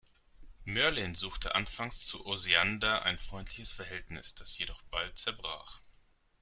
Mörlin 0.65 1.13
suchte 1.13 1.53
anfangs 1.53 2.03
zu 2.03 2.25
Osiander 2.25 3.03
ein 3.03 3.19
freundliches 3.19 3.71
Verhältnis, 3.71 4.33
das 4.33 4.57
jedoch 4.57 4.81
bald 4.89 5.15
zerbrach. 5.19 5.79